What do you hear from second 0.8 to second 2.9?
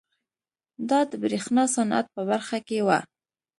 دا د برېښنا صنعت په برخه کې